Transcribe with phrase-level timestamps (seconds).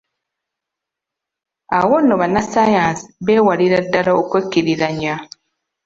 [1.77, 5.15] Awo nno bannassaayansi beewalira ddala okwekkiriranya.